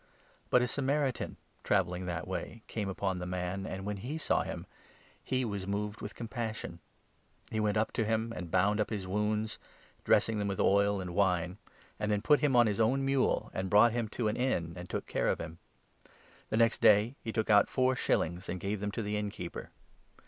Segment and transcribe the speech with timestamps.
[0.49, 4.41] But a Samaritan, travelling that way, came upon the man, and, 33 when he saw
[4.41, 4.65] him,
[5.23, 6.79] he was moved with compassion.
[7.51, 9.59] He went 34 to him and bound up his wounds,
[10.03, 11.59] dressing them with oil and wine,
[11.99, 14.89] and then put him on his own mule, and brought him to an inn, and
[14.89, 15.59] took care of him.
[16.49, 19.29] The next day he took out 35 four shillings and gave them to the inn
[19.29, 19.69] keeper.